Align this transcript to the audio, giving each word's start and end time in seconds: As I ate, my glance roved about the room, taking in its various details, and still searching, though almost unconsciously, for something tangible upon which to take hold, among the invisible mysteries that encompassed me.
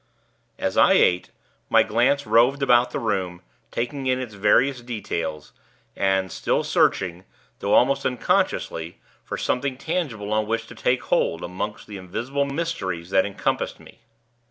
As 0.57 0.77
I 0.77 0.93
ate, 0.93 1.29
my 1.69 1.83
glance 1.83 2.25
roved 2.25 2.63
about 2.63 2.89
the 2.89 2.97
room, 2.97 3.43
taking 3.69 4.07
in 4.07 4.19
its 4.19 4.33
various 4.33 4.81
details, 4.81 5.53
and 5.95 6.31
still 6.31 6.63
searching, 6.63 7.23
though 7.59 7.75
almost 7.75 8.03
unconsciously, 8.03 8.99
for 9.23 9.37
something 9.37 9.77
tangible 9.77 10.33
upon 10.33 10.47
which 10.47 10.65
to 10.65 10.73
take 10.73 11.03
hold, 11.03 11.43
among 11.43 11.77
the 11.85 11.97
invisible 11.97 12.45
mysteries 12.45 13.11
that 13.11 13.27
encompassed 13.27 13.79
me. 13.79 13.99